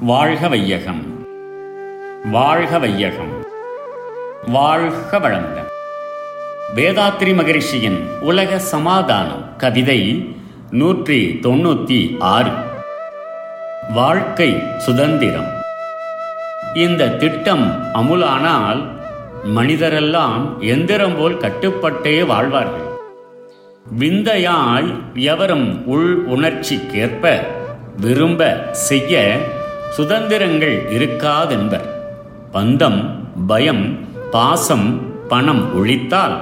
வாழ்க 0.00 0.48
வையகம். 0.48 1.26
வாழ்க 2.30 2.78
வையகம். 2.78 3.46
வாழ்க 4.46 5.18
வளமுடன். 5.18 5.66
வேதாத்ரி 6.74 7.34
மகரிஷியின் 7.34 8.18
உலக 8.20 8.58
சமாதானம் 8.58 9.56
கவிதை 9.56 10.34
நூற்றி 10.70 11.38
தொண்ணூற்றி 11.42 12.16
ஆறு. 12.18 12.50
வாழ்க்கை 13.94 14.62
சுதந்திரம். 14.78 15.52
இந்த 16.74 17.08
திட்டம் 17.08 17.84
அமுலானால் 17.94 18.86
மனிதரெல்லாம் 19.44 20.58
எந்திரம் 20.58 21.16
போல் 21.16 21.36
கட்டுப்பட்டே 21.36 22.26
வாழ்வார்கள். 22.26 22.98
விந்தையாய் 23.98 24.94
எவரும் 25.14 25.86
உள் 25.86 26.26
உணர்ச்சிக்கேற்ப 26.26 27.46
விரும்ப 27.96 28.68
செய்ய 28.72 29.36
சுதந்திரங்கள் 29.90 30.90
இருக்காதென்பர். 30.90 31.86
பந்தம் 32.52 33.10
பயம் 33.46 33.98
பாசம் 34.30 35.14
பணம் 35.28 35.64
ஒழித்தால் 35.76 36.38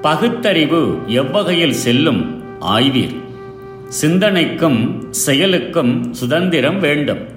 பகுத்தறிவு 0.00 0.98
எவ்வகையில் 1.06 1.72
செல்லும் 1.72 2.42
ஆய்வீர். 2.60 3.16
சிந்தனைக்கும் 3.88 5.06
செயலுக்கும் 5.10 6.12
சுதந்திரம் 6.12 6.80
வேண்டும். 6.80 7.28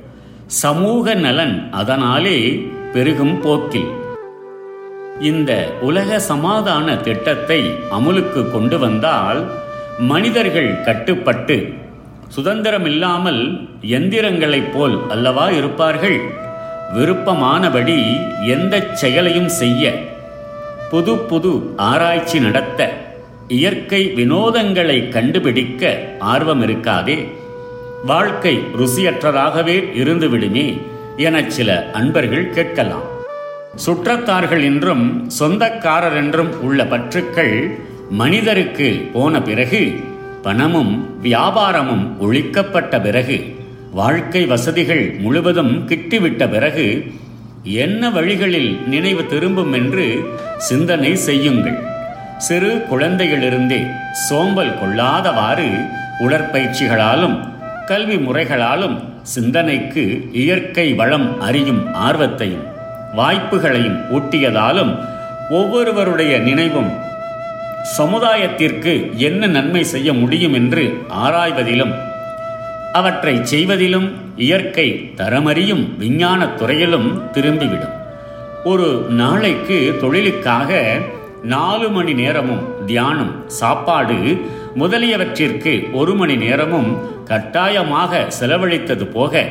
சமூக 0.46 1.14
நலன் 1.14 1.68
அதனாலே 1.72 2.68
பெருகும் 2.94 3.42
போக்கில். 3.42 3.90
இந்த 5.20 5.74
உலக 5.82 6.20
சமாதான 6.20 6.98
திட்டத்தை 6.98 7.72
அமுலுக்கு 7.92 8.52
கொண்டு 8.52 8.80
வந்தால் 8.80 9.46
மனிதர்கள் 10.00 10.82
கட்டுப்பட்டு 10.82 11.74
சுதந்திரமில்லாமல் 12.36 13.68
எந்திரங்களைப் 13.82 14.72
போல் 14.74 15.10
அல்லவா 15.10 15.50
இருப்பார்கள்? 15.50 16.20
விருப்பமானபடி 16.96 17.98
எந்த 18.46 18.90
செயலையும் 18.94 19.50
செய்ய 19.50 19.94
புது 20.90 21.18
புது 21.18 21.74
ஆராய்ச்சி 21.76 22.40
நடத்த 22.40 22.94
இயற்கை 23.48 24.12
வினோதங்களை 24.16 25.10
கண்டுபிடிக்க 25.10 26.00
ஆர்வம் 26.20 26.64
இருக்காதே 26.68 27.28
வாழ்க்கை 28.06 28.60
ருசியற்றதாகவே 28.78 29.78
இருந்துவிடுமே 29.96 30.82
என 31.18 31.44
சில 31.48 31.90
அன்பர்கள் 31.94 32.50
கேட்கலாம். 32.50 33.08
சுற்றத்தார்கள் 33.86 34.64
என்றும் 34.64 35.30
சொந்தக்காரர் 35.30 36.16
என்றும் 36.16 36.62
உள்ள 36.62 36.86
பற்றுக்கள் 36.86 37.78
மனிதருக்கு 38.10 39.10
போன 39.14 39.42
பிறகு 39.42 40.10
பணமும் 40.42 41.22
வியாபாரமும் 41.22 42.20
ஒழிக்கப்பட்ட 42.22 43.02
பிறகு 43.02 43.56
வாழ்க்கை 43.92 44.46
வசதிகள் 44.46 45.16
முழுவதும் 45.20 45.88
கிட்டிவிட்ட 45.88 46.50
பிறகு 46.50 47.12
என்ன 47.64 48.10
வழிகளில் 48.10 48.80
நினைவு 48.88 49.26
திரும்பும் 49.26 49.74
என்று 49.74 50.30
சிந்தனை 50.58 51.16
செய்யுங்கள். 51.16 51.80
சிறு 52.38 52.86
குழந்தையிலிருந்தே 52.92 53.88
சோம்பல் 54.12 54.78
கொள்ளாதவாறு 54.82 55.70
உடற்பயிற்சிகளாலும் 56.20 57.38
கல்வி 57.86 58.16
முறைகளாலும் 58.16 58.98
சிந்தனைக்கு 59.24 60.30
இயற்கை 60.32 60.94
வளம் 60.94 61.42
அறியும் 61.42 61.94
ஆர்வத்தையும் 61.94 62.66
வாய்ப்புகளையும் 63.16 64.00
ஊட்டியதாலும் 64.12 65.00
ஒவ்வொருவருடைய 65.50 66.38
நினைவும் 66.38 66.92
சமுதாயத்திற்கு 67.84 69.16
என்ன 69.16 69.48
நன்மை 69.48 69.84
செய்ய 69.84 70.14
முடியும் 70.14 70.54
என்று 70.54 70.94
ஆராய்வதிலும் 71.10 71.94
அவற்றை 72.94 73.40
செய்வதிலும் 73.44 74.12
இயற்கை 74.36 75.12
தரமறியும் 75.16 75.98
விஞ்ஞான 75.98 76.48
துறையிலும் 76.48 77.22
திரும்பிவிடும். 77.34 77.96
ஒரு 78.64 79.06
நாளைக்கு 79.10 79.98
தொழிலுக்காக 80.02 81.00
நாலு 81.44 81.90
மணி 81.90 82.14
நேரமும் 82.14 82.86
தியானம் 82.86 83.44
சாப்பாடு 83.48 84.38
முதலியவற்றிற்கு 84.76 85.92
ஒரு 85.92 86.16
மணி 86.16 86.36
நேரமும் 86.36 86.98
கட்டாயமாக 87.26 88.28
செலவழித்தது 88.40 89.04
போக 89.04 89.44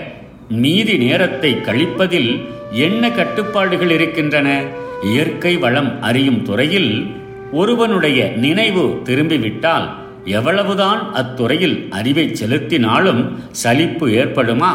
மீதி 0.49 0.97
நேரத்தை 0.97 1.61
கழிப்பதில் 1.61 2.45
என்ன 2.71 3.11
கட்டுப்பாடுகள் 3.11 3.91
இருக்கின்றன? 3.91 4.63
இயற்கை 5.03 5.57
வளம் 5.57 6.03
அறியும் 6.03 6.43
துறையில் 6.43 7.20
ஒருவனுடைய 7.53 8.27
நினைவு 8.37 9.01
திரும்பிவிட்டால் 9.05 9.95
எவ்வளவுதான் 10.25 11.15
அத்துறையில் 11.15 11.89
அறிவை 11.91 12.37
செலுத்தினாலும் 12.41 13.35
சலிப்பு 13.51 14.09
ஏற்படுமா? 14.09 14.69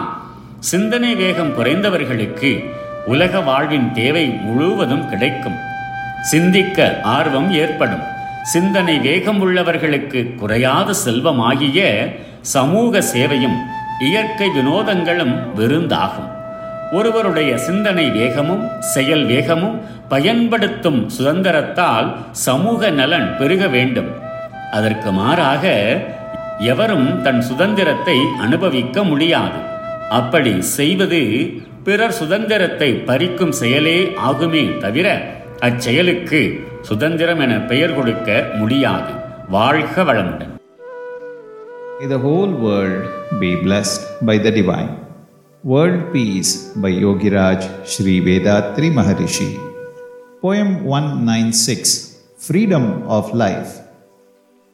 சிந்தனை 0.59 1.15
வேகம் 1.15 1.57
குறைந்தவர்களுக்கு 1.57 2.65
உலக 3.05 3.41
வாழ்வின் 3.41 3.91
தேவை 3.91 4.25
முழுவதும் 4.25 5.09
கிடைக்கும். 5.09 5.55
சிந்திக்க 6.21 7.01
ஆர்வம் 7.03 7.51
ஏற்படும். 7.51 8.01
சிந்தனை 8.43 8.99
வேகம் 8.99 9.41
உள்ளவர்களுக்கு 9.41 10.35
குறையாத 10.35 10.93
செல்வமாகிய 11.05 12.09
சமூக 12.41 13.01
சேவையும் 13.01 13.57
இயற்கை 13.99 14.49
வினோதங்களும் 14.49 15.35
விருந்தாகும். 15.57 16.34
ஒருவருடைய 16.91 17.57
சிந்தனை 17.57 18.09
வேகமும் 18.09 18.68
செயல் 18.79 19.25
வேகமும் 19.25 19.81
பயன்படுத்தும் 20.07 21.09
சுதந்திரத்தால் 21.18 22.16
சமூக 22.31 22.90
நலன் 22.90 23.38
பெருக 23.38 23.68
வேண்டும். 23.68 24.07
அதற்கு 24.72 25.12
மாறாக 25.12 25.97
எவரும் 26.59 27.22
தன் 27.22 27.41
சுதந்திரத்தை 27.41 28.18
அனுபவிக்க 28.40 29.03
முடியாது. 29.03 29.59
அப்படி 30.09 30.62
செய்வது 30.62 31.50
பிறர் 31.84 32.12
சுதந்திரத்தை 32.12 32.94
பறிக்கும் 32.94 33.50
செயலே 33.50 34.12
ஆகுமே 34.28 34.78
தவிர 34.78 35.22
அச்செயலுக்கு 35.62 36.66
சுதந்திரம் 36.81 37.40
என 37.40 37.59
பெயர் 37.59 37.96
கொடுக்க 37.96 38.50
முடியாது. 38.53 39.12
வாழ்க 39.50 40.03
வளமுடன். 40.03 40.53
May 42.00 42.09
the 42.09 42.17
whole 42.17 42.52
world 42.52 43.06
be 43.40 43.56
blessed 43.63 44.25
by 44.25 44.44
the 44.44 44.52
divine. 44.52 45.04
World 45.65 46.13
Peace 46.13 46.49
by 46.75 46.91
Yogiraj 46.91 47.87
Sri 47.91 48.21
Vedatri 48.21 48.89
Maharishi. 48.97 49.57
Poem 50.39 50.83
196 50.83 52.21
Freedom 52.37 53.01
of 53.07 53.33
Life. 53.33 53.79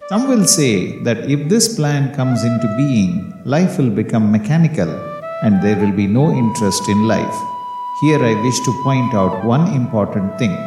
Some 0.09 0.27
will 0.27 0.43
say 0.43 0.99
that 1.03 1.31
if 1.31 1.47
this 1.47 1.77
plan 1.77 2.13
comes 2.13 2.43
into 2.43 2.67
being, 2.75 3.33
life 3.45 3.77
will 3.77 3.89
become 3.89 4.33
mechanical 4.33 4.91
and 5.43 5.63
there 5.63 5.79
will 5.79 5.93
be 5.93 6.07
no 6.07 6.29
interest 6.29 6.83
in 6.89 7.07
life. 7.07 7.39
Here 8.01 8.21
I 8.21 8.33
wish 8.43 8.59
to 8.65 8.81
point 8.83 9.13
out 9.13 9.45
one 9.45 9.73
important 9.73 10.37
thing. 10.37 10.57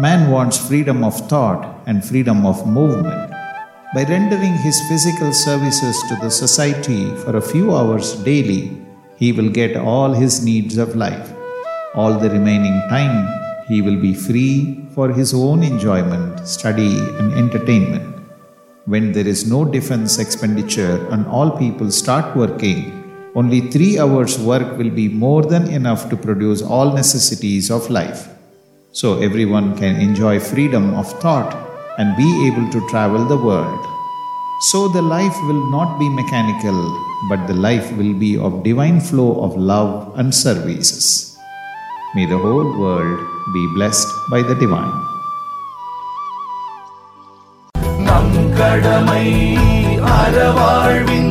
Man 0.00 0.28
wants 0.28 0.58
freedom 0.58 1.04
of 1.04 1.14
thought 1.28 1.84
and 1.86 2.04
freedom 2.04 2.44
of 2.46 2.66
movement. 2.66 3.30
By 3.94 4.02
rendering 4.10 4.54
his 4.54 4.80
physical 4.88 5.32
services 5.32 6.02
to 6.08 6.16
the 6.16 6.32
society 6.32 7.14
for 7.22 7.36
a 7.36 7.48
few 7.52 7.76
hours 7.76 8.16
daily, 8.24 8.82
he 9.22 9.30
will 9.30 9.50
get 9.60 9.76
all 9.76 10.12
his 10.12 10.44
needs 10.44 10.76
of 10.84 10.96
life. 10.96 11.28
All 11.94 12.14
the 12.22 12.30
remaining 12.36 12.78
time, 12.94 13.18
he 13.68 13.78
will 13.80 13.98
be 14.04 14.14
free 14.14 14.54
for 14.94 15.06
his 15.18 15.32
own 15.32 15.62
enjoyment, 15.62 16.48
study, 16.56 16.94
and 17.18 17.32
entertainment. 17.42 18.08
When 18.86 19.12
there 19.12 19.28
is 19.34 19.48
no 19.54 19.60
defense 19.64 20.18
expenditure 20.18 20.96
and 21.12 21.24
all 21.28 21.56
people 21.56 21.92
start 21.92 22.36
working, 22.36 22.80
only 23.36 23.60
three 23.70 23.94
hours' 23.96 24.40
work 24.40 24.76
will 24.76 24.90
be 24.90 25.08
more 25.08 25.42
than 25.42 25.68
enough 25.68 26.10
to 26.10 26.16
produce 26.16 26.60
all 26.60 26.92
necessities 26.92 27.70
of 27.70 27.90
life. 27.90 28.28
So 28.90 29.20
everyone 29.20 29.76
can 29.76 30.00
enjoy 30.08 30.40
freedom 30.40 30.94
of 30.94 31.08
thought 31.20 31.52
and 31.96 32.16
be 32.16 32.30
able 32.48 32.68
to 32.72 32.88
travel 32.88 33.24
the 33.24 33.42
world. 33.48 33.91
So 34.61 34.87
the 34.87 35.01
life 35.01 35.37
will 35.47 35.63
not 35.69 35.99
be 35.99 36.09
mechanical, 36.09 36.77
but 37.29 37.45
the 37.45 37.53
life 37.53 37.91
will 37.95 38.13
be 38.13 38.37
of 38.37 38.63
divine 38.63 38.99
flow 38.99 39.43
of 39.43 39.55
love 39.55 40.17
and 40.17 40.33
services. 40.33 41.37
May 42.15 42.25
the 42.25 42.37
whole 42.37 42.69
world 42.79 43.19
be 43.53 43.63
blessed 43.75 44.09
by 44.29 44.41
the 44.41 44.55
divine. 44.55 44.97
நம் 48.07 48.35
கடமை 48.59 49.25
அறவாழ்வின் 50.17 51.30